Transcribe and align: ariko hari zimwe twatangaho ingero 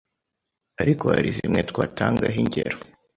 ariko 0.81 1.03
hari 1.15 1.29
zimwe 1.37 1.59
twatangaho 1.69 2.35
ingero 2.43 2.77